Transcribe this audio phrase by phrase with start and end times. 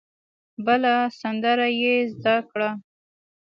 [0.65, 2.69] بله سندره یې زده کړه.